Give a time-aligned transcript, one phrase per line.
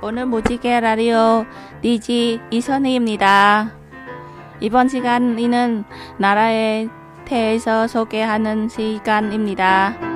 [0.00, 1.44] 오늘 무지개 라디오
[1.82, 3.72] DJ 이선희입니다.
[4.60, 5.84] 이번 시간에는
[6.18, 6.88] 나라에
[7.24, 10.07] 대해서 소개하는 시간입니다.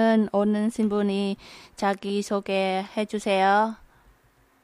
[0.00, 1.36] 오늘 오는 신분이
[1.76, 3.76] 자기 소개해 주세요.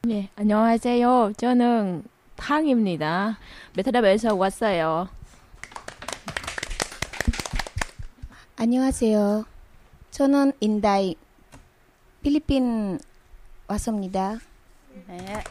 [0.00, 1.34] 네, 안녕하세요.
[1.36, 2.04] 저는
[2.36, 3.36] 탕입니다.
[3.74, 5.10] 베트남에서 왔어요.
[8.56, 9.44] 안녕하세요.
[10.10, 11.16] 저는 인다이
[12.22, 12.98] 필리핀
[13.68, 14.38] 왔습니다.
[15.06, 15.44] 네.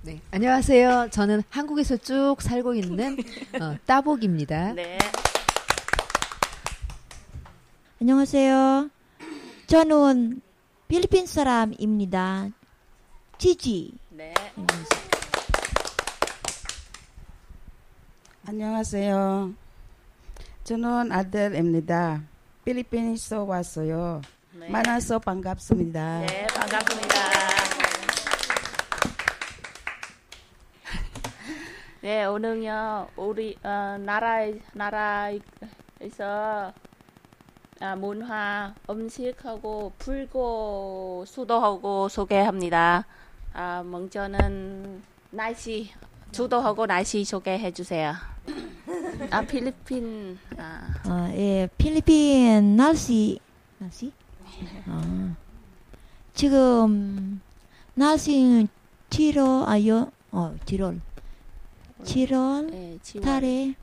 [0.00, 1.08] 네, 안녕하세요.
[1.10, 3.18] 저는 한국에서 쭉 살고 있는
[3.60, 4.72] 어, 따복입니다.
[4.72, 4.96] 네.
[8.04, 8.90] 안녕하세요.
[9.66, 10.42] 저는
[10.88, 12.50] 필리핀 사람입니다.
[13.38, 13.94] 지지.
[14.10, 14.34] 네.
[18.46, 19.54] 안녕하세요.
[20.64, 22.20] 저는 아들입니다.
[22.66, 24.20] 필리핀에서 왔어요.
[24.52, 24.68] 네.
[24.68, 26.26] 만나서 반갑습니다.
[26.26, 27.16] 네, 반갑습니다.
[32.02, 34.40] 네, 오늘요 우리 어, 나라
[34.74, 35.40] 나라에서
[37.84, 43.04] 아, 문화 음식하고 불고 수도하고 소개합니다.
[43.52, 45.90] 아, 먼저는 날씨
[46.32, 48.14] 주도하고 날씨 소개해 주세요.
[49.30, 53.38] 아, 필리핀 아, 아, 예, 필리핀 날씨,
[53.76, 54.10] 날씨?
[54.86, 55.34] 아,
[56.32, 57.42] 지금
[57.92, 58.68] 날씨는
[59.10, 61.02] 7월, 아, 여, 어, 7월.
[62.02, 63.74] 7월 네, 지금 달에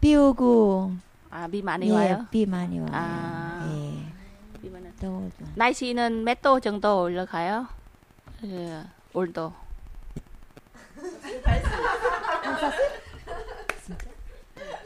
[0.00, 2.26] 비 오고, 아, 비 많이 예, 와요.
[2.30, 2.88] 비 많이 와요.
[2.92, 3.68] 아.
[3.70, 5.34] 예, 비 많이 더워서.
[5.54, 7.66] 날씨는 몇 도 정도 올라가요?
[8.44, 9.52] 예, 올도.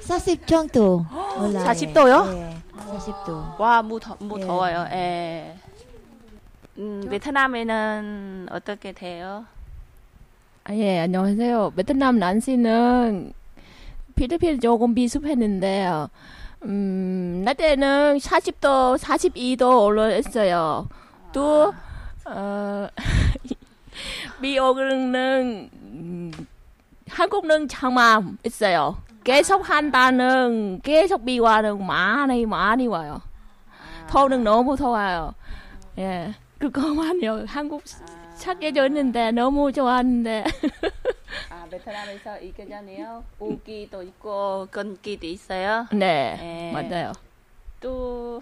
[0.01, 1.05] 40 정도
[1.39, 1.65] 올라요.
[1.65, 2.25] 40 도요?
[2.35, 3.59] 예, 40도.
[3.61, 4.45] 와, 무, 더, 무 예.
[4.45, 4.87] 더워요.
[4.91, 5.57] 예.
[6.79, 9.45] 음, 베트남에는 어떻게 돼요?
[10.65, 11.73] 아, 예, 안녕하세요.
[11.77, 13.33] 베트남 날씨는
[14.23, 16.09] 필리핀 조금 비슷했는데요.
[16.63, 20.89] 음, 낮에는 40도, 42도 올라있어요.
[21.33, 21.75] 또,
[22.27, 22.89] 어,
[24.41, 26.31] 비 오는, 음,
[27.09, 28.97] 한국은 장마 있어요.
[29.25, 33.23] 계속 한 달은 계속 비 와는 많이, 많이 와요.
[34.09, 35.35] 더우는 너무 더워요.
[35.99, 37.47] 예, 그거만요.
[37.49, 37.83] 한국
[38.37, 40.45] 찾게 졌는데 너무 좋았는데.
[41.51, 43.25] 아, 베트남에서 이겨전에요.
[43.39, 45.87] 우기도 있고, 건기도 있어요.
[45.93, 46.73] 네, 예.
[46.73, 47.13] 맞아요.
[47.81, 48.41] 또,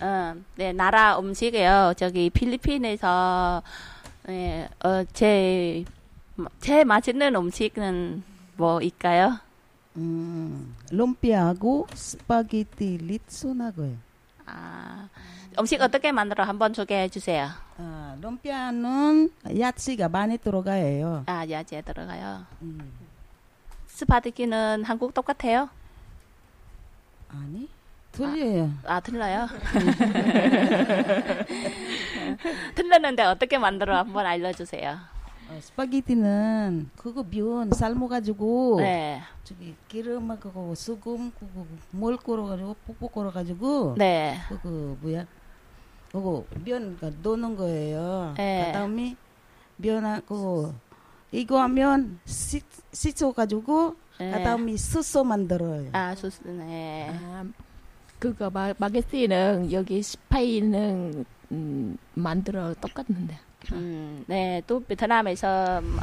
[0.00, 1.94] 어, 네, 나라 음식이에요.
[1.96, 3.62] 저기 필리핀에서,
[4.26, 5.84] 네, 어, 제,
[6.60, 8.22] 제일 맛있는 음식은
[8.56, 9.38] 뭐일까요?
[9.96, 13.94] 음, lumpia하고 스파게티 lechon하고요.
[14.46, 15.08] 아,
[15.58, 17.48] 음식 어떻게 만들어 한번 소개해 주세요.
[17.76, 21.24] 아, lumpia는 야채가 많이 들어가요.
[21.26, 22.44] 아, 야채 들어가요.
[22.62, 22.92] 음,
[23.86, 25.68] 스파게티는 한국 똑같아요?
[27.28, 27.68] 아니
[28.12, 28.70] 틀려요.
[28.84, 29.48] 아, 틀려요?
[32.74, 34.98] 틀렸는데 어떻게 만들어 한번 알려주세요.
[35.50, 39.20] 어, 스파게티는 그거 면 삶아가지고 네.
[39.44, 44.38] 저기 기름하고 소금 그거 뭘 걸어가지고 푹푹 걸어가지고 네.
[44.48, 45.26] 그거 뭐야?
[46.12, 48.34] 그거 면 넣는 거예요.
[48.38, 48.64] 예.
[48.66, 49.16] 그다음에
[49.78, 50.74] 면하고
[51.30, 52.62] 이거 하면 씻
[52.92, 54.30] 씻어가지고 네.
[54.32, 55.88] 그다음에 스소 만들어요.
[55.92, 57.10] 아, 좋네.
[57.10, 57.44] 아,
[58.18, 63.38] 그거 마, 마게티는 여기 스파이는 음, 만들어 똑같는데.
[63.72, 66.02] 음, 네, 또 베트남에서, 마-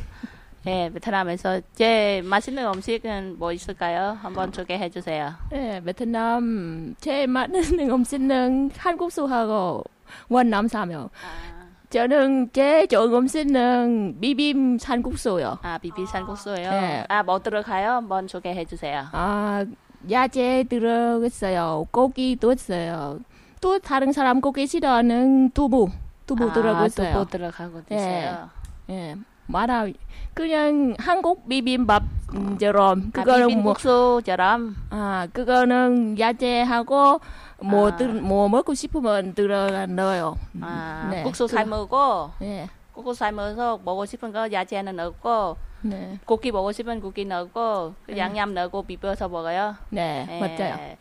[0.63, 4.18] 네, 베트남에서 제일 맛있는 음식은 뭐 있을까요?
[4.22, 5.33] 한번 소개해 주세요.
[5.51, 9.83] 네, 베트남 제일 맛있는 음식은 한국수하고
[10.29, 11.09] 원 남사며.
[11.13, 11.59] 아,
[11.89, 15.57] 저는 제일 좋은 음식은 비빔 산국수요.
[15.63, 16.69] 아 비비 산국수예요.
[16.69, 17.06] 네.
[17.09, 17.91] 아, 뭐 들어가요?
[17.94, 19.06] 한번 소개해 주세요.
[19.11, 19.65] 아,
[20.11, 21.88] 야채 들어있어요.
[21.91, 23.19] 고기도 있어요.
[23.59, 25.89] 또 다른 사람 고기 싫어하는 두부,
[26.25, 27.13] 두부 들어있어요.
[27.13, 28.50] 두부 들어가고 있어요.
[28.89, 29.15] 예,
[29.47, 29.88] 말아
[30.33, 34.75] 그냥 한국 비빔밥처럼 아, 그거는 뭐 비빔국수처럼.
[34.91, 37.19] 아, 그거는 야채하고
[37.61, 37.95] 뭐, 아.
[37.95, 40.38] 들, 뭐 먹고 싶으면 들어가 넣어요.
[40.61, 41.23] 아, 네.
[41.23, 47.00] 국수 그- 삶고 예, 국수 삶아서 먹고 싶은 거 야채는 넣고 네, 고기 먹고 싶은
[47.00, 48.17] 고기 넣고 그 네.
[48.17, 49.75] 양념 넣고 비벼서 먹어요.
[49.89, 50.39] 네, 예.
[50.39, 50.97] 맞아요.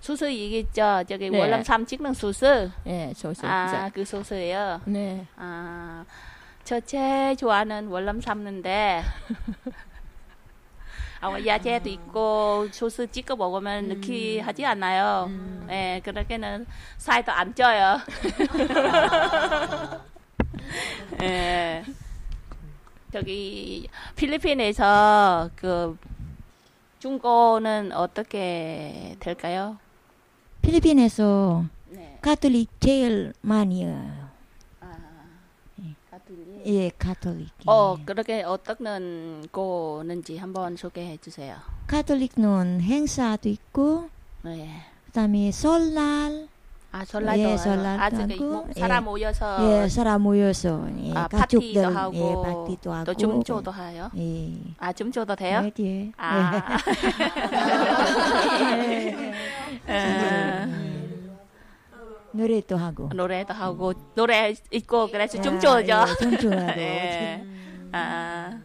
[0.00, 1.02] 소스 얘기했죠.
[1.08, 1.38] 저기 네.
[1.40, 2.70] 월남삼 찍는 소스.
[2.86, 3.46] 예, 소스.
[3.46, 4.82] 아, 그 소스예요.
[4.84, 5.26] 네.
[5.36, 6.04] 아,
[6.62, 9.02] 저 제일 좋아하는 월남 삼는데
[11.24, 15.30] 아, 야채도 있고 소스 찍어 먹으면 느끼하지 않아요.
[15.70, 16.66] 예, 그렇게는
[16.98, 17.98] 살도 안 쪄요.
[21.22, 21.82] 예.
[23.10, 25.96] 저기 필리핀에서 그
[26.98, 29.78] 중고는 어떻게 될까요?
[30.60, 32.18] 필리핀에서 네.
[32.20, 33.88] 가톨릭 제일 많이요.
[33.88, 34.23] 아,
[36.24, 36.66] 가톨릭.
[36.66, 37.48] 예, 가톨릭.
[37.66, 38.84] 어, 그렇게 어떻게
[39.50, 41.56] 고는지 한번 소개해 주세요.
[41.86, 44.08] 가톨릭은 행사도 있고
[44.42, 44.70] 네.
[45.06, 46.48] 그다음에 설날
[46.92, 47.56] 아, 설날도 예.
[47.56, 49.04] 설날도 아, 뭐 사람 예.
[49.04, 54.10] 모여서 예, 사람 모여서 예, 아, 가족들 파티도 하고 예, 파티도 하고 또 줌조도 해요.
[54.16, 54.52] 예.
[54.78, 55.70] 아, 줌조도 돼요?
[55.78, 56.12] 예, 예.
[56.16, 56.78] 아.
[59.88, 60.93] 예.
[62.34, 65.86] 노래도 하고 노래도 하고 노래 있고 그래서 야, 줌조죠.
[65.86, 67.44] 예, 춤추하고 예.
[67.92, 68.58] 아.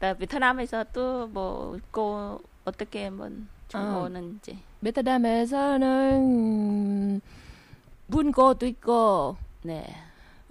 [0.00, 3.28] 나 베트남에서 또 뭐 있고 어떻게 뭐
[3.68, 4.58] 중고는지.
[4.82, 7.20] 베트남에서는
[8.06, 9.84] 문고도 있고 네.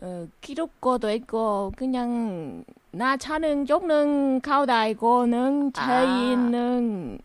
[0.02, 5.86] 어, 기록고도 있고 그냥 나 차는 쪽는 가오다 이고는 아.
[5.86, 7.20] 제일은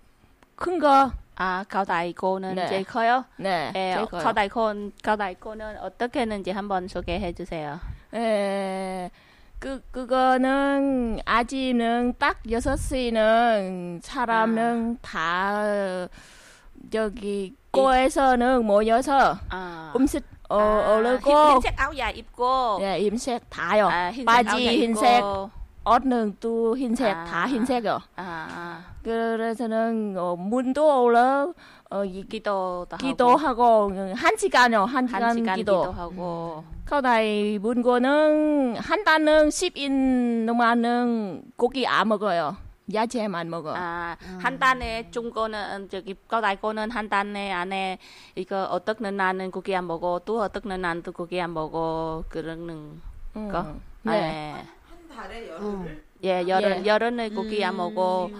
[0.56, 1.12] 큰 거.
[1.36, 2.66] 아, 가오다이고는 네.
[2.68, 3.24] 제일 커요?
[3.36, 3.72] 네.
[3.74, 4.22] 예, 제일 커요.
[4.22, 7.80] 가오다이콘, 가오다이콘은 어떻게 했는지 한번 소개해 주세요.
[8.14, 9.10] 예.
[9.58, 16.06] 그 그거는 아직은 딱 여섯 시는 사람은 다
[16.92, 19.92] 저기 꼬에서는 모여서 아.
[19.96, 23.88] 음식 어 아, 어르고 흰- 흰색 아우야 입고 예, 임색 다요.
[23.88, 25.50] 아, 흰색 바지 흰색, 입고.
[25.84, 27.24] 옷는 또 흰색 아.
[27.24, 28.00] 다 흰색이요.
[28.16, 31.52] 아, 그래서는 어, 문도 올라
[31.90, 32.26] 어, 이, 아.
[32.28, 35.80] 기도도 하고 기도하고 한 시간요 한 시간, 한 시간 기도.
[35.80, 42.56] 기도하고 거다이 문고는 한 달은 10인 동안은 고기 안 먹어요.
[42.92, 43.72] 야채만 먹어.
[43.74, 47.98] 아, 한 단에 중고는 저기 가오다이고는 한 단에 안에
[48.34, 53.00] 이거 어떻게 나는 고기 안 먹고 또 나는 또 고기 안 먹고 그러는
[53.36, 53.48] 음.
[53.48, 53.62] 거.
[54.02, 54.20] 네.
[54.20, 54.66] 네.
[56.24, 56.86] 예, 여름 예.
[56.86, 58.30] 여름에 고기 안 먹고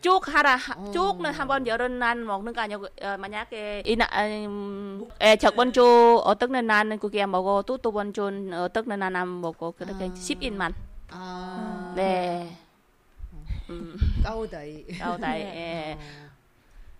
[0.00, 4.06] 쭉 하라 하- 쭉는 한번 여름 난 먹는 거 아니고 어, 만약에 이나
[4.46, 9.40] 음, 예, 첫 번주 어떻게 나는 고기 안 먹고 또 두 번주 어떻게 나는 안
[9.40, 10.72] 먹고 그렇게 10인만.
[11.10, 12.56] 아, 네.
[13.70, 14.86] 음, 까오다이.
[14.98, 15.40] 가오다이.
[15.40, 15.98] 예.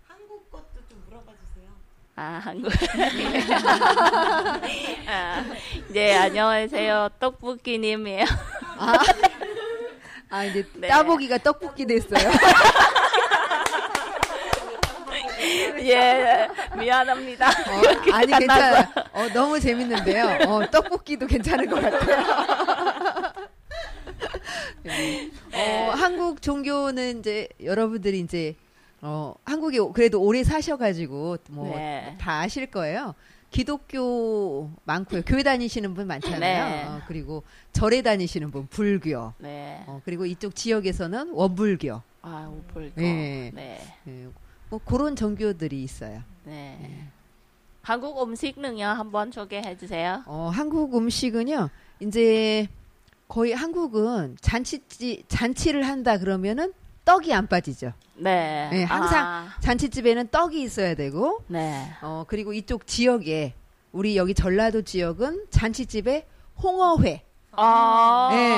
[0.09, 1.69] 한국 것도 좀 물어봐 주세요.
[2.17, 2.73] 아, 한국.
[5.09, 5.45] 아,
[5.89, 7.11] 네, 안녕하세요.
[7.21, 8.25] 떡볶이님이에요.
[10.29, 10.89] 아, 이제 네.
[10.89, 12.31] 따보기가 떡볶이 됐어요.
[15.81, 17.49] 예, 미안합니다.
[17.49, 18.85] 어, 아니 괜찮아요.
[19.13, 20.39] 어, 너무 재밌는데요.
[20.49, 23.33] 어, 떡볶이도 괜찮은 것 같아요.
[24.83, 25.31] 네.
[25.53, 28.57] 어, 한국 종교는 이제 여러분들이 이제
[29.03, 32.17] 어, 한국에 그래도 오래 사셔가지고 뭐다 네.
[32.25, 33.15] 아실 거예요.
[33.57, 35.23] 기독교 많고요.
[35.25, 36.69] 교회 다니시는 분 많잖아요.
[36.69, 36.85] 네.
[36.85, 39.33] 어, 그리고 절에 다니시는 분 불교.
[39.39, 39.83] 네.
[39.87, 42.03] 어, 그리고 이쪽 지역에서는 원불교.
[42.21, 43.01] 아, 볼거.
[43.01, 43.51] 네.
[43.55, 43.81] 네.
[44.09, 44.29] 예,
[44.69, 46.23] 뭐 그런 종교들이 있어요.
[46.45, 47.09] 네.
[47.81, 50.23] 한국 음식은요, 한번 소개해 주세요.
[50.27, 51.71] 어, 한국 음식은요,
[52.01, 52.69] 이제
[53.27, 54.83] 거의 한국은 잔치,
[55.29, 56.75] 잔치를 한다 그러면은
[57.07, 57.93] 떡이 안 빠지죠.
[58.17, 58.69] 네.
[58.73, 61.89] 네, 항상 아, 잔치집에는 떡이 있어야 되고, 네.
[62.03, 63.55] 어, 그리고 이쪽 지역에,
[63.93, 66.27] 우리 여기 전라도 지역은 잔치집에
[66.61, 67.23] 홍어회.
[67.53, 68.55] 아, 네.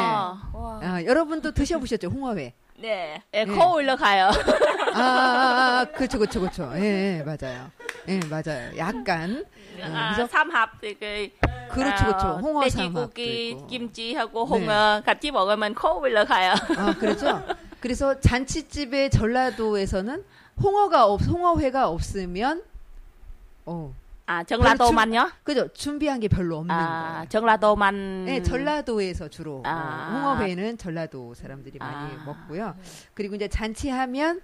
[0.59, 0.81] 와.
[0.83, 2.55] 아, 여러분도 드셔보셨죠, 홍어회.
[2.81, 3.23] 네.
[3.35, 3.53] 예, 네.
[3.55, 4.31] 코 올라가요.
[4.95, 6.73] 아, 아, 아, 그쵸, 그쵸, 그쵸.
[6.77, 7.71] 예, 예, 맞아요.
[8.09, 8.77] 예, 맞아요.
[8.79, 9.45] 약간.
[9.79, 11.29] 어, 아, 그래서, 삼합 그
[11.71, 12.27] 그렇죠, 그렇죠.
[12.29, 13.57] 어, 홍어 삼합도 돼지고기.
[13.69, 14.65] 김치하고 네.
[14.67, 16.55] 홍어 같이 먹으면 코 올라가요.
[16.79, 17.43] 아, 그렇죠.
[17.81, 20.25] 그래서 잔치집에 전라도에서는
[20.61, 22.63] 홍어가 없, 홍어회가 없으면,
[23.67, 23.95] 어,
[24.27, 25.31] 아, 전라도만요?
[25.43, 25.69] 그죠.
[25.73, 27.29] 준비한 게 별로 없는 아, 거예요.
[27.29, 28.25] 전라도만.
[28.27, 29.67] 네, 전라도에서 주로 음.
[29.67, 30.11] 아.
[30.11, 32.25] 어, 홍어회는 전라도 사람들이 많이 아.
[32.27, 32.77] 먹고요.
[33.15, 34.41] 그리고 이제 잔치하면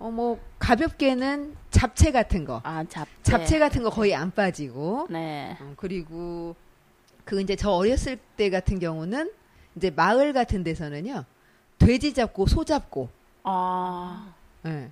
[0.00, 3.10] 어 뭐 가볍게는 잡채 같은 거, 아, 잡채.
[3.22, 5.56] 잡채 같은 거 거의 안 빠지고, 네.
[5.60, 6.56] 어, 그리고
[7.24, 9.30] 그 이제 저 어렸을 때 같은 경우는
[9.76, 11.24] 이제 마을 같은 데서는요
[11.86, 13.08] 돼지 잡고 소 잡고,
[13.44, 14.32] 아,
[14.66, 14.90] 예.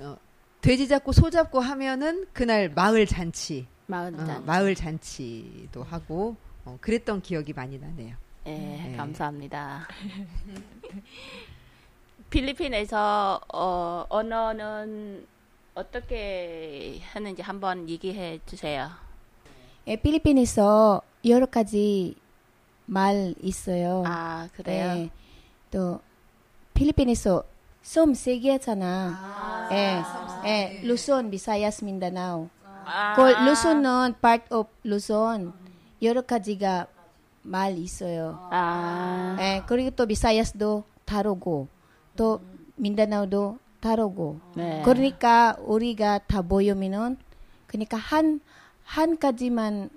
[0.00, 0.16] 어,
[0.60, 4.46] 돼지 잡고 소 잡고 하면은 그날 마을 잔치, 마을 어, 잔치.
[4.46, 8.16] 마을 잔치도 하고 어, 그랬던 기억이 많이 나네요.
[8.46, 8.94] 예, 네.
[8.96, 9.86] 감사합니다.
[12.30, 15.26] 필리핀에서 어, 언어는
[15.74, 18.90] 어떻게 하는지 한번 얘기해 주세요.
[19.86, 22.14] 예, 필리핀에서 여러 가지
[22.86, 24.02] 말 있어요.
[24.06, 24.86] 아, 그래요?
[24.96, 25.10] 예,
[25.70, 26.00] 또
[26.74, 27.44] 필리핀에서
[27.82, 29.68] 섬 세 개잖아.
[29.72, 30.02] 예,
[30.46, 32.48] 예, 루손, 비사야스, 민다나오.
[32.84, 35.52] 아, 그 루손은 part of 루손
[36.02, 36.86] 여러 가지가
[37.42, 38.48] 말 있어요.
[38.52, 41.68] 아, 예, 그리고 또 비사야스도 다르고
[42.16, 42.40] 또
[42.76, 44.40] 민다나오도 다르고.
[44.54, 44.82] 네.
[44.84, 47.16] 그러니까 우리가 다 모이면은
[47.66, 48.40] 그러니까 한
[48.84, 49.88] 한 가지만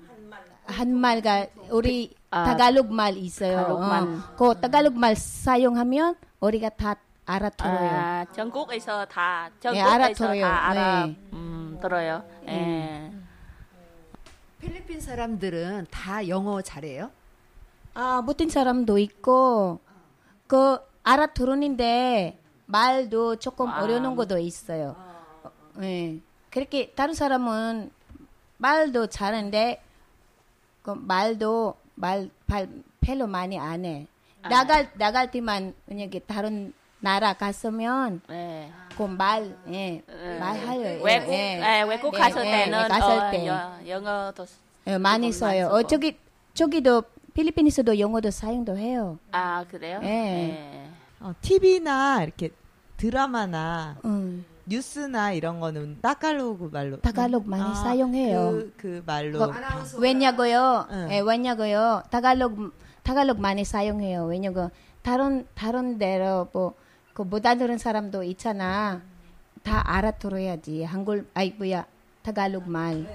[0.65, 3.59] 한 말가 우리 아, 타갈록 말 있어요.
[3.59, 7.89] 어, 그 타갈록 말 사용하면 우리가 다 알아들어요.
[7.89, 10.41] 아, 전국에서 다 예, 전국에서 알아들어요.
[10.41, 11.19] 다 알아 네.
[11.33, 12.23] 음, 들어요.
[12.47, 13.11] 예.
[14.59, 17.11] 필리핀 사람들은 다 영어 잘해요?
[17.93, 19.79] 아, 못된 사람도 있고
[20.47, 23.81] 그 알아들었는데 말도 조금 아.
[23.81, 24.95] 어려운 것도 있어요.
[25.43, 25.51] 어,
[25.81, 26.19] 예.
[26.49, 27.91] 그렇게 다른 사람은
[28.57, 29.81] 말도 잘하는데
[30.83, 32.69] 그 말도 말 발,
[33.01, 34.07] 별로 많이 안 해.
[34.45, 34.49] 아.
[34.49, 38.71] 나갈 나갈 때만 만약에 다른 나라 갔으면 네.
[38.95, 40.39] 그말 예, 예.
[40.39, 41.03] 말해요.
[41.03, 43.47] 외국 예, 예, 외국 예, 갔을 예, 때는 예, 갔을 어, 때.
[43.47, 44.45] 여, 영어도
[44.87, 45.67] 예, 많이 써요.
[45.67, 45.83] 어.
[45.83, 46.17] 저기
[46.53, 49.17] 저기도 필리핀에서도 영어도 사용도 해요.
[49.31, 49.99] 아 그래요?
[50.03, 50.07] 예.
[50.07, 50.89] 네.
[51.19, 52.49] 어, TV나 이렇게
[52.97, 58.51] 드라마나 음, 뉴스나 이런 거는 따갈로그 말로 타갈록 많이 아, 사용해요.
[58.51, 60.87] 그, 그 말로 그, 왜냐고요?
[60.91, 61.07] 응.
[61.11, 62.03] 예, 왜냐고요?
[62.09, 62.73] 타갈록
[63.05, 64.25] 타갈록 많이 사용해요.
[64.25, 64.71] 왜냐고
[65.03, 69.03] 다른 다른 데로 뭐그 못 알아들은 사람도 있잖아.
[69.61, 70.83] 다 알아들어야지.
[70.83, 71.85] 한글 아이 뭐야
[72.23, 73.05] 타갈록 말.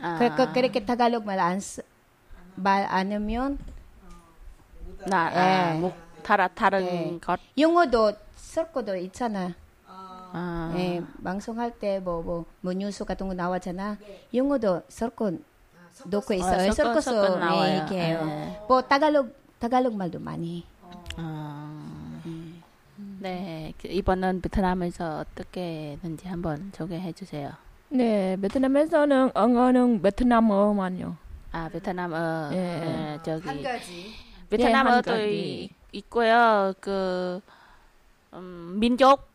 [0.00, 1.84] 아, 그러니까 그렇게 타갈록 말안말
[2.64, 3.58] 안 하면
[5.06, 5.78] 나 아, 예.
[5.78, 7.18] 목 다라 다른 예.
[7.20, 7.38] 것.
[7.58, 9.52] 영어도 섞어도 있잖아.
[9.86, 13.98] 아, 예, 방송할 때 뭐뭐뭐 뉴스 같은 거 나왔잖아.
[14.32, 15.32] 영어도 섞어
[16.06, 16.68] 놓고 있어요.
[16.68, 17.62] 어, 섞어- 섞어서 섞어 나와요.
[17.70, 18.20] 네, 이렇게 해요.
[18.24, 18.60] 예.
[18.68, 20.64] 뭐 타갈록 타갈록 말도 많이.
[21.16, 22.20] 아,
[23.20, 23.72] 네.
[23.80, 27.50] 그 이번은 베트남에서 어떻게 했는지 한번 소개해 주세요.
[27.90, 31.16] 네, 베트남에서는 언어는 베트남어만요.
[31.52, 32.56] 아 베트남어 예.
[32.56, 34.12] 예, 저기 한 가지.
[34.50, 36.72] 베트남어도 예, 한 이- 있고요.
[36.80, 37.40] 그
[38.34, 39.27] 음, 민족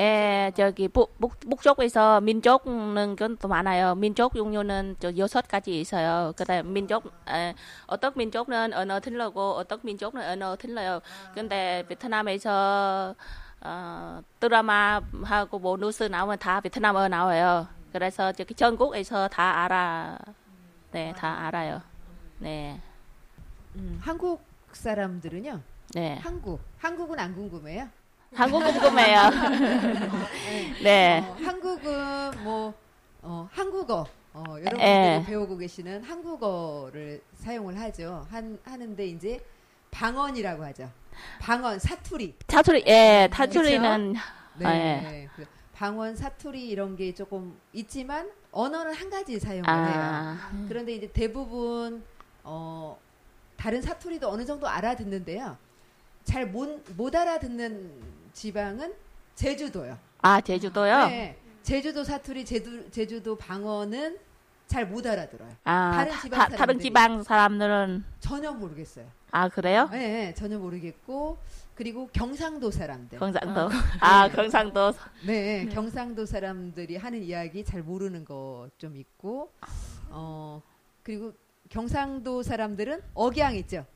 [0.00, 3.94] 예, 저기 북, 북, 북 쪽에서 민족은 그또 많아요.
[3.94, 6.32] 민족 종류는 저 여섯 가지 있어요.
[6.38, 7.54] 그다음 민족 에,
[7.86, 11.02] 어떤 민족은 언어 틀리고 어떤 민족은 언어 틀려요.
[11.34, 13.14] 근데 베트남에서
[13.62, 17.68] 어, 드라마하고 뭐 뉴스 나오면 다 베트남어 나와요.
[17.92, 20.16] 그래서 저기 전국에서 다 알아.
[20.92, 21.82] 네, 다 알아요.
[22.38, 22.80] 네.
[23.76, 24.42] 음, 한국
[24.72, 25.60] 사람들은요.
[25.92, 26.18] 네.
[26.22, 26.58] 한국.
[26.78, 27.99] 한국은 안 궁금해요?
[28.34, 29.30] 한국 궁금해요.
[30.82, 31.20] 네.
[31.26, 32.74] 어, 한국은 뭐
[33.22, 35.24] 어, 한국어 어, 여러분들이 예.
[35.26, 38.26] 배우고 계시는 한국어를 사용을 하죠.
[38.30, 39.40] 한, 하는데 이제
[39.90, 40.90] 방언이라고 하죠.
[41.40, 42.36] 방언 사투리.
[42.46, 44.14] 타투리, 예, 타투리는,
[44.58, 44.66] 네.
[44.66, 45.28] 아, 예.
[45.34, 45.44] 그
[45.74, 50.00] 방언 사투리 이런 게 조금 있지만 언어는 한 가지 사용을 해요.
[50.00, 52.04] 아, 그런데 이제 대부분
[52.44, 52.96] 어,
[53.56, 55.56] 다른 사투리도 어느 정도 알아듣는데요.
[56.24, 58.92] 잘못 알아듣는 지방은
[59.34, 59.98] 제주도요.
[60.22, 61.06] 아, 제주도요?
[61.08, 61.36] 네.
[61.62, 64.18] 제주도 사투리, 제주, 제주도 방언은
[64.66, 65.50] 잘 못 알아들어요.
[65.64, 66.78] 아, 다른 다- 지방 다, 다른.
[66.78, 69.06] 지방 사람들은, 전혀 모르겠어요.
[69.32, 69.88] 아, 그래요?
[69.90, 71.38] 네, 네, 전혀 모르겠고
[71.74, 73.18] 그리고 경상도 사람들.
[73.18, 73.68] 경상도.
[74.00, 74.92] 아, 경상도.
[75.26, 79.52] 네, 경상도 사람들이 하는 이야기 잘 모르는 거 좀 있고
[80.10, 80.60] 어
[81.02, 81.32] 그리고
[81.68, 83.86] 경상도 사람들은 억양 있죠.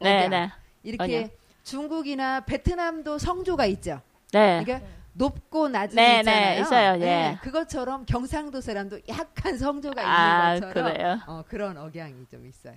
[0.00, 0.30] 네, 억양.
[0.30, 0.50] 네.
[0.84, 1.30] 이렇게 억양.
[1.64, 4.00] 중국이나 베트남도 성조가 있죠.
[4.32, 4.62] 네.
[4.62, 6.54] 그러니까 높고 낮은 네, 있잖아요.
[6.54, 7.38] 네, 있어요, 예.
[7.42, 11.20] 그것처럼 경상도 사람도 약간 성조가 아, 있는 것처럼 그래요?
[11.26, 12.74] 어, 그런 억양이 좀 있어요.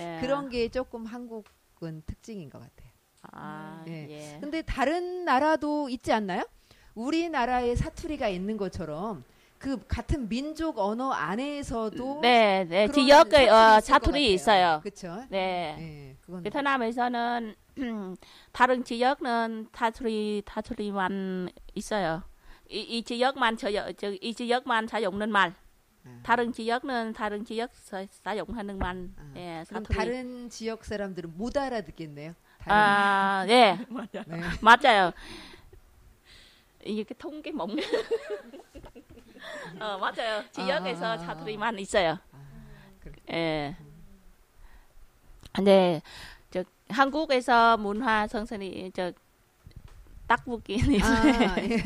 [0.00, 0.18] 예.
[0.20, 2.90] 그런 게 조금 한국은 특징인 것 같아요.
[3.32, 4.06] 아, 예.
[4.10, 4.38] 예.
[4.40, 6.44] 근데 다른 나라도 있지 않나요?
[6.94, 9.24] 우리나라에 사투리가 있는 것처럼
[9.58, 12.88] 그 같은 민족 언어 안에서도 네, 네.
[12.88, 14.80] 지역의 어, 사투리 있어요.
[14.82, 15.24] 그렇죠?
[15.30, 15.76] 네.
[15.78, 17.54] 네, 그건 베트남에서는
[18.52, 22.22] 다른 지역은 타투리 타투리만 있어요.
[22.68, 25.54] 이, 이 지역만 저, 저, 이 지역만 사용하는 말.
[26.04, 26.20] 아.
[26.22, 29.08] 다른 지역은 다른 지역 사, 사용하는 말.
[29.16, 29.96] 아, 예, 사투리.
[29.96, 32.34] 다른 지역 사람들은 못 알아듣겠네요.
[32.66, 33.78] 아, 예.
[34.26, 34.40] 네.
[34.60, 35.12] 맞아요.
[36.84, 37.82] 이렇게 통계 먹는.
[39.80, 40.42] 어, 맞아요.
[40.52, 41.18] 지역에서 아, 아, 아.
[41.18, 42.18] 사투리만 있어요.
[43.02, 43.76] 그렇- 예.
[45.52, 46.02] 근데
[46.50, 49.12] 저 한국에서 문화 선생님 저
[50.26, 51.76] 딱북이 아, 예.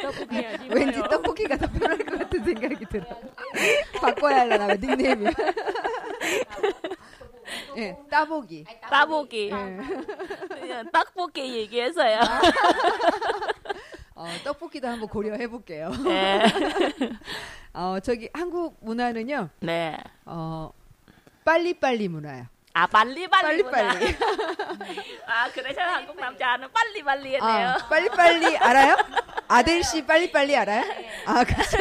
[0.00, 0.68] 떡볶이 해야지.
[0.70, 1.00] 왠지.
[1.02, 3.04] 떡볶이가 더 편할 것 같은 생각이 들어.
[4.00, 5.26] 바꿔야 하려나 봐, 닉네임이.
[7.76, 8.64] 예, 따보기.
[8.88, 9.50] 따보기.
[9.52, 9.76] 예.
[10.48, 12.20] 그냥 떡볶이 얘기해서요.
[14.20, 15.90] 어, 떡볶이도 한번 고려해 볼게요.
[16.04, 16.42] 네.
[17.72, 19.48] 어, 저기 한국 문화는요.
[19.60, 19.96] 네.
[20.26, 20.70] 어,
[21.42, 22.50] 빨리빨리 문화야.
[22.74, 23.62] 아 빨리빨리.
[23.64, 24.16] 빨리빨리.
[25.26, 27.68] 아 그래서 한국 남자는 빨리빨리 했네요.
[27.68, 28.96] 아, 빨리빨리 알아요?
[29.48, 30.84] 아델 씨 빨리빨리 알아요?
[31.24, 31.78] 아, 그렇죠.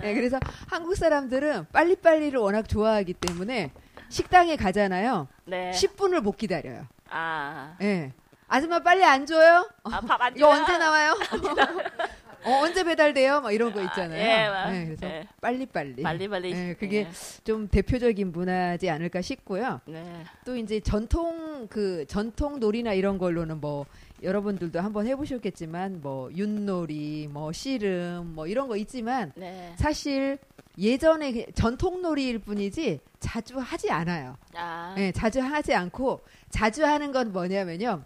[0.00, 3.72] 네, 그래서 한국 사람들은 빨리빨리를 워낙 좋아하기 때문에
[4.08, 5.28] 식당에 가잖아요.
[5.44, 5.70] 네.
[5.72, 6.86] 10분을 못 기다려요.
[7.10, 7.76] 아.
[7.82, 8.12] 예.
[8.50, 9.70] 아줌마 빨리 안 줘요?
[9.84, 11.16] 아, 밥안 이거 언제 나와요?
[12.44, 13.40] 어, 언제 배달돼요?
[13.42, 14.18] 막 이런 거 있잖아요.
[14.20, 15.26] 예, 막, 네, 그래서 예.
[15.40, 16.02] 빨리빨리.
[16.02, 16.50] 빨리빨리.
[16.52, 17.10] 예, 그게 네.
[17.44, 19.80] 좀 대표적인 문화지 않을까 싶고요.
[19.84, 20.24] 네.
[20.44, 23.86] 또 이제 전통 그 전통 놀이나 이런 걸로는 뭐
[24.22, 29.72] 여러분들도 한번 해보셨겠지만 뭐 윷놀이, 뭐 씨름, 뭐 이런 거 있지만 네.
[29.76, 30.38] 사실
[30.78, 34.36] 예전에 그 전통 놀이일 뿐이지 자주 하지 않아요.
[34.54, 34.94] 아.
[34.98, 38.02] 예, 자주 하지 않고 자주 하는 건 뭐냐면요.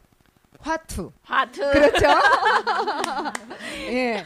[0.65, 1.13] 화투.
[1.23, 1.61] 하트.
[1.73, 2.07] 그렇죠.
[3.91, 4.25] 예.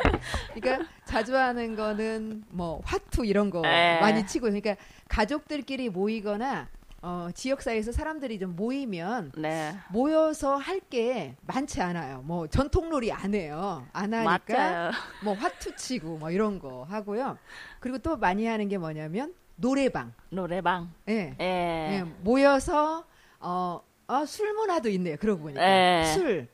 [0.54, 3.98] 그러니까 자주 하는 거는 뭐 화투 이런 거 예.
[4.00, 4.76] 많이 치고 그러니까
[5.08, 6.68] 가족들끼리 모이거나
[7.02, 9.76] 어, 지역사회에서 사람들이 좀 모이면 네.
[9.90, 12.22] 모여서 할 게 많지 않아요.
[12.24, 13.86] 뭐 전통놀이 안 해요.
[13.92, 14.90] 안 하니까 맞아요.
[15.22, 17.36] 뭐 화투 치고 뭐 이런 거 하고요.
[17.80, 20.12] 그리고 또 많이 하는 게 뭐냐면 노래방.
[20.30, 20.90] 노래방.
[21.08, 21.34] 예.
[21.40, 21.44] 예.
[21.44, 23.04] 예, 모여서
[23.40, 25.16] 어, 아, 술 문화도 있네요.
[25.18, 26.04] 그러고 보니까 예.
[26.14, 26.48] 술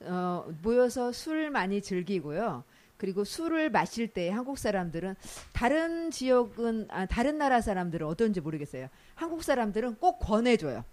[0.00, 2.64] 어, 모여서 술 많이 즐기고요.
[2.96, 5.14] 그리고 술을 마실 때 한국 사람들은
[5.52, 8.88] 다른 지역은 아, 다른 나라 사람들은 어떤지 모르겠어요.
[9.14, 10.84] 한국 사람들은 꼭 권해줘요.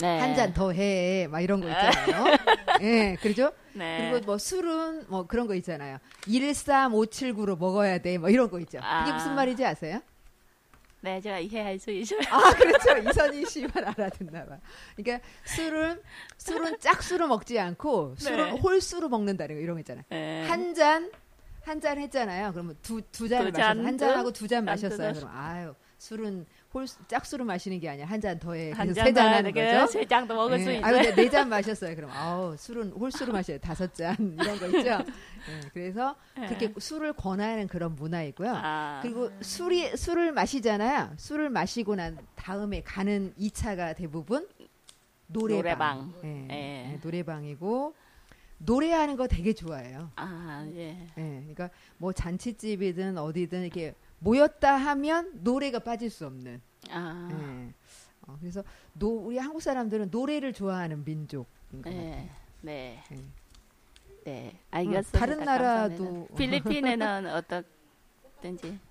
[0.00, 0.18] 네.
[0.18, 1.28] 한잔 더 해.
[1.30, 2.36] 막 이런 거 있잖아요.
[2.82, 3.52] 예, 그러죠?
[3.72, 4.10] 네.
[4.10, 5.98] 그리고 뭐 술은 뭐 그런 거 있잖아요.
[6.22, 8.18] 13579로 먹어야 돼.
[8.18, 8.78] 뭐 이런 거 있죠.
[8.78, 9.14] 그게 아.
[9.14, 10.00] 무슨 말인지 아세요?
[11.02, 12.20] 네, 제가 이해할 수 있어요.
[12.30, 12.96] 아, 그렇죠.
[13.08, 14.58] 이선희 씨만 알아듣나 봐.
[14.96, 16.02] 그러니까 술은
[16.38, 18.58] 술은 짝수로 먹지 않고 술은 네.
[18.60, 20.04] 홀수로 먹는다는 거 이런 거 있잖아요.
[20.08, 20.44] 네.
[20.48, 21.10] 한 잔,
[21.62, 22.52] 한 잔 했잖아요.
[22.52, 23.28] 그러면 두, 두.
[23.28, 25.12] 잔, 한 잔하고 두잔안 마셨어요.
[25.12, 28.04] 그럼 아유, 술은 홀 짝수로 마시는 게 아니야.
[28.04, 28.70] 한 잔 더 해.
[28.72, 29.86] 한 그래서 잔세잔 하는 그 거죠.
[29.92, 30.62] 세 장도 먹을 예.
[30.62, 30.92] 수 아, 있어요.
[30.92, 31.96] 근데 네 잔 마셨어요.
[31.96, 33.58] 그럼 아우, 술은 홀수로 마셔요.
[33.58, 34.78] 다섯 잔 이런 거 있죠.
[34.90, 38.52] 예, 그래서 그렇게 술을 권하는 그런 문화이고요.
[38.54, 38.98] 아.
[39.02, 41.14] 그리고 술이 술을 마시잖아요.
[41.16, 44.46] 술을 마시고 난 다음에 가는 2차가 대부분
[45.28, 46.12] 노래방.
[46.22, 46.48] 노래방.
[46.50, 47.94] 예, 노래방이고
[48.58, 50.10] 노래하는 거 되게 좋아해요.
[50.16, 50.90] 아, 예.
[51.18, 56.60] 예, 그러니까 뭐 잔치집이든 어디든 이렇게 모였다 하면 노래가 빠질 수 없는.
[56.90, 57.28] 아.
[57.32, 57.74] 예.
[58.26, 62.00] 어, 그래서 노, 우리 한국 사람들은 노래를 좋아하는 민족인 것 같아요.
[62.00, 62.30] 네.
[62.62, 63.02] 네.
[63.12, 63.16] 예.
[64.24, 64.58] 네.
[64.72, 65.18] 알겠습니다.
[65.18, 66.34] 다른 나라도 감사합니다.
[66.36, 68.78] 필리핀에는 어떻든지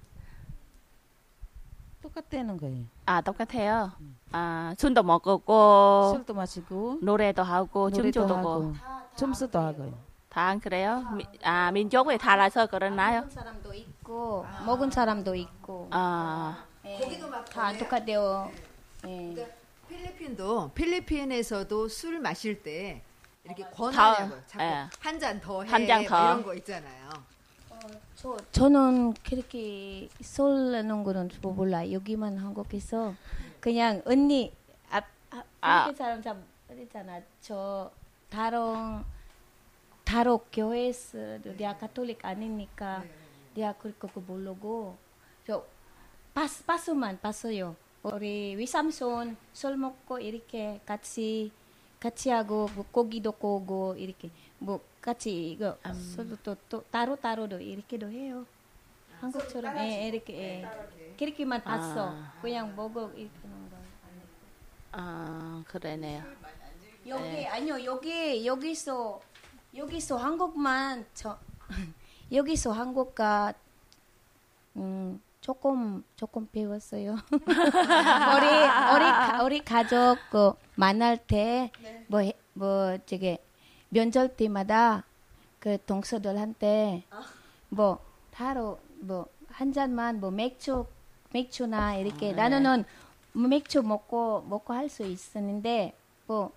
[2.01, 2.85] 똑같다는 거예요.
[3.05, 3.91] 아, 똑같아요.
[4.31, 8.73] 아, 술도 먹고 술도 마시고 노래도 하고 춤추도 하고
[9.17, 9.97] 춤수도 하고요.
[10.29, 11.03] 다 그래요?
[11.15, 13.27] 미, 아, 민족에 달라서 그러나요?
[13.29, 13.94] 사람도 있고
[14.65, 16.63] 먹은 사람도 있고 아,
[17.51, 18.51] 다 똑같대요.
[19.07, 19.33] 예.
[19.33, 19.55] 그러니까
[19.89, 23.01] 필리핀도 필리핀에서도 술 마실 때
[23.43, 24.41] 이렇게 권하냐고요.
[24.47, 24.87] 자꾸 예.
[24.99, 25.69] 한잔 더 해.
[25.69, 26.15] 한잔 더.
[26.15, 27.09] 막 이런 거 있잖아요.
[28.15, 31.91] 저 저는 그렇게 설레는 거는 저 몰라.
[31.91, 33.13] 여기만 한국에서
[33.59, 34.55] 그냥 언니
[34.89, 35.91] 앞 앞- 아.
[35.95, 36.35] 사람 잘
[36.67, 37.21] 모르잖아.
[37.41, 37.91] 저
[38.29, 39.03] 다른
[40.03, 43.03] 다른 교회에서 내가 가톨릭 아니니까
[43.55, 44.97] 내가 그거 모르고
[45.47, 45.65] 저
[46.33, 47.75] 봤, 봤으만 봤어요.
[48.03, 51.51] 우리 위삼손 술 먹고 이렇게 같이
[51.99, 55.77] 같이 하고 뭐 고기도 구우고 이렇게 뭐 같이 이거
[56.13, 58.45] 술도 또, 또 따로 따로도 이렇게도 해요.
[59.21, 61.15] 한국처럼 예, 이렇게 예.
[61.17, 62.09] 그렇게만 봤어.
[62.09, 62.33] 아.
[62.41, 63.77] 그냥 먹어 이렇게 하는 거.
[64.91, 66.23] 아, 그러네요.
[67.07, 69.21] 여기 아니요 여기 여기서
[69.75, 71.37] 여기서 한국만 저
[72.35, 73.53] 여기서 한국과
[74.75, 77.15] 음 조금 조금 배웠어요.
[77.31, 83.37] 우리 우리 가- 우리 가족 그 만날 때뭐뭐 저게
[83.89, 85.03] 명절 때마다
[85.59, 87.03] 그 동서들한테
[87.69, 87.99] 뭐
[88.31, 90.85] 따로 뭐한 잔만 뭐 맥주
[91.31, 92.83] 맥주나 이렇게 나는
[93.33, 95.93] 맥주 먹고 먹고 할 수 있었는데
[96.27, 96.51] 뭐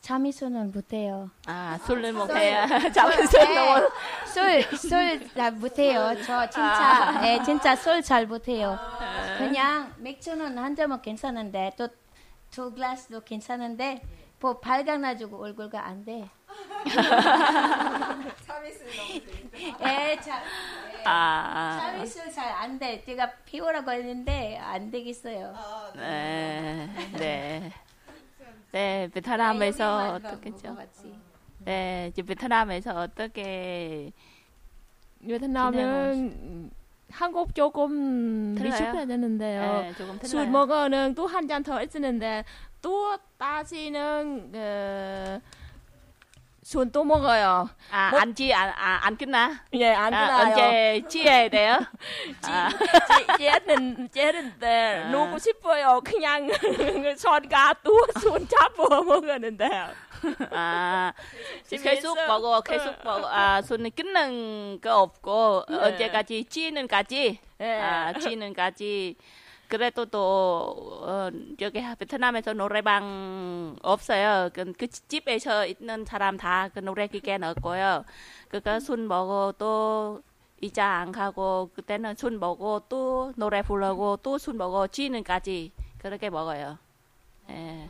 [0.00, 1.30] 참이슬은 못해요.
[1.46, 3.90] 아, 술을 먹어야 잠을 술 너무
[4.26, 6.14] 술 술 잘 못해요.
[6.24, 8.78] 저 진짜 예, 진짜 술 잘 못해요.
[9.38, 11.88] 그냥 맥주는 한 잔은 괜찮은데 또
[12.52, 14.02] 두 글라스도 괜찮은데
[14.38, 16.28] 뭐 발각나지고 얼굴가 안 돼.
[19.80, 20.42] 예, 자,
[21.04, 23.02] 아, 서비스 잘안 돼.
[23.06, 25.54] 제가 피우라고 했는데 안 되겠어요.
[25.94, 27.18] 네, 네.
[27.18, 27.72] 네,
[29.12, 30.76] 베트남에서 여기만 어떻게죠?
[31.58, 34.12] 네, 이제 베트남에서 어떻게
[35.26, 36.70] 베트남은
[37.10, 38.54] 한국 조금?
[38.54, 39.60] 미숙해야 되는데요.
[39.82, 40.46] 네, 조금 술.
[40.46, 42.44] 먹어는 또 한 잔더 했는데
[42.80, 45.40] 또 다시는 그,
[46.64, 47.68] 술 또 먹어요.
[47.90, 49.64] 아, 뭐- 안 지, 안, 아, 안 끝나?
[49.72, 50.46] 예, 안 아, 끝나요.
[50.52, 51.76] 언제 지어야 돼요?
[52.46, 52.68] 아,
[53.36, 56.00] 제- 쟤는 쟤는데 놀고 싶어요.
[56.04, 56.48] 그냥
[57.18, 59.88] 손가 또손 잡아 먹었는데요.
[60.52, 61.12] 아,
[61.68, 63.28] 계속 먹어, 계속 먹어.
[63.28, 65.76] 아, 손을 끊는 거 없고, 네.
[65.76, 67.80] 언제까지 찌는까지, 예.
[67.80, 69.16] 아, 찌는까지.
[69.72, 71.30] 그래도 또, 어,
[71.62, 74.50] 여기 베트남에서 노래방 없어요.
[74.52, 78.04] 그, 그 집에서 있는 사람 다 그 노래 기계 넣었고요.
[78.48, 80.22] 그니까 술 먹어 또,
[80.60, 86.78] 이자 안 가고, 그때는 술 먹고 또 노래 부르고 또 술 먹어 찌는까지 그렇게 먹어요.
[87.50, 87.88] 예.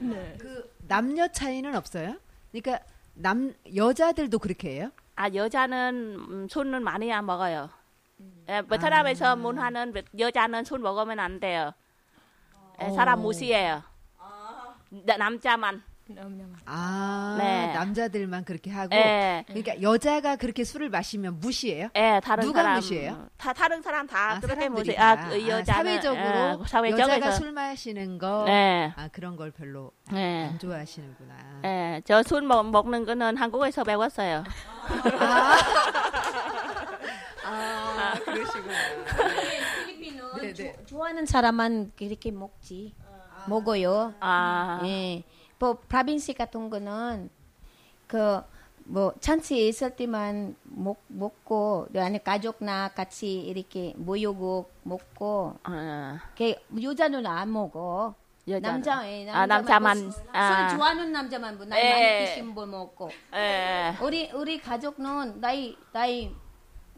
[0.00, 0.36] 네.
[0.38, 2.16] 그 남녀 차이는 없어요?
[2.52, 4.90] 그러니까 남 여자들도 그렇게 해요?
[5.16, 7.70] 아 여자는 음, 술은 많이 안 먹어요.
[8.48, 11.72] 예, 베트남에서 문화는 베- 여자는 술 먹으면 안 돼요.
[12.82, 13.82] 예, 사람 무시해요.
[15.06, 15.82] 나- 남자만.
[16.66, 17.72] 아, 네.
[17.72, 18.94] 남자들만 그렇게 하고.
[18.94, 21.88] 예, 그러니까 여자가 그렇게 술을 마시면 무시해요?
[21.96, 23.28] 예, 다른 누가 사람 무시해요?
[23.38, 24.94] 다 다른 사람 다 아, 그렇게 사람들이 무시.
[24.98, 25.10] 다.
[25.10, 29.50] 아, 그 아, 여자는 사회적으로 예, 사회적에서 여자가 술 마시는 거, 네, 아 그런 걸
[29.50, 31.34] 별로 예, 안 좋아하시는구나.
[31.64, 34.44] 예, 저 술 먹는 거는 한국에서 배웠어요.
[35.18, 35.56] 아,
[38.24, 38.74] 그러시구나.
[39.86, 40.76] 필리핀은 네, 조- 네.
[40.86, 42.94] 좋아하는 사람만 그렇게 먹지.
[43.46, 44.14] 먹어요.
[44.20, 45.22] 아, 예.
[45.58, 47.30] 뭐 프라빈시 같은 거는
[48.06, 48.42] 그
[48.86, 57.24] 뭐 찬스 있을 때만 먹 먹고 아니 가족나 같이 이렇게 모이고 먹고 어, 그 여자는
[57.26, 58.14] 안 먹어.
[58.46, 58.62] 여자는.
[58.82, 60.10] 남자 예, 아, 남자만.
[60.10, 61.90] 술 아, 좋아하는 남자만 뭐 나이 예.
[61.90, 66.30] 많이 드신 분 먹고 예, 우리 우리 가족은 나이 나이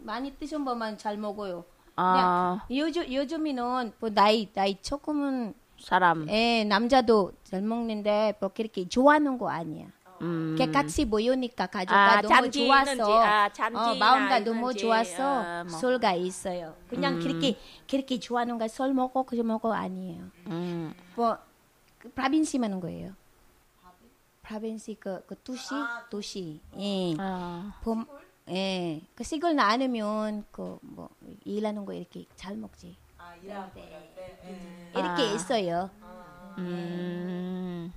[0.06, 1.64] 많이 드신 분만 잘 먹어요.
[1.96, 6.28] 아, 요즘 요즘에는 뭐 나이 나이 조금은 사람.
[6.30, 9.88] 예 남자도 잘 먹는데 뭐 그렇게 좋아하는 거 아니야.
[10.22, 10.54] 음.
[10.56, 15.78] 걔 같이 모이니까 가족과 아, 너무 있는지, 아, 어, 마음가 너무 좋아서 어, 뭐.
[15.78, 16.74] 술가 있어요.
[16.88, 17.20] 그냥 음.
[17.20, 17.58] 그렇게
[17.90, 20.22] 그렇게 좋아하는 거술 먹고 그저 먹고 아니에요.
[20.46, 20.94] 음.
[21.16, 21.36] 뭐
[21.98, 23.12] 그, 프라빈시 하는 거예요.
[24.42, 25.74] 프라빈시 그, 그 도시
[26.08, 27.14] 도시 예.
[27.18, 28.06] 아, 봄,
[28.48, 29.00] 예.
[29.14, 31.08] 그 시골 나누면 그 뭐
[31.44, 32.96] 일하는 거 이렇게 잘 먹지.
[33.74, 34.02] 네.
[34.94, 35.26] 이렇게 아.
[35.34, 35.90] 있어요.
[36.58, 37.92] 음.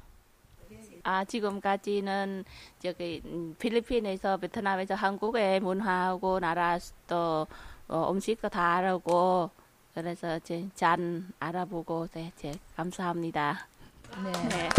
[1.04, 2.44] 아, 지금까지는
[2.80, 7.48] 저기 음, 필리핀에서 베트남에서 한국의 문화하고 나라 또
[7.88, 9.50] 어, 음식도 다 알아고
[9.94, 13.68] 그래서 제, 잔 알아보고 네, 제 감사합니다.
[14.24, 14.32] 네.
[14.50, 14.70] 네.